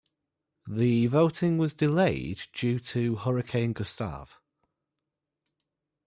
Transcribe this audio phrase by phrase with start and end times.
[0.67, 4.33] The voting was delayed due to Hurricane Gustave.